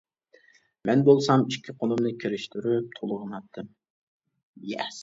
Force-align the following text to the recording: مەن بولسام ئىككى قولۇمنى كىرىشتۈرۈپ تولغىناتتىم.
مەن 0.89 1.03
بولسام 1.09 1.43
ئىككى 1.51 1.75
قولۇمنى 1.83 2.15
كىرىشتۈرۈپ 2.25 2.89
تولغىناتتىم. 2.99 3.71